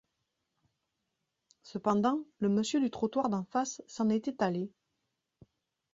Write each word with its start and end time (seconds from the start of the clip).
Cependant, 1.61 2.23
le 2.39 2.49
monsieur 2.49 2.79
du 2.79 2.89
trottoir 2.89 3.29
d'en 3.29 3.43
face 3.43 3.83
s'en 3.87 4.09
était 4.09 4.41
allé. 4.41 4.71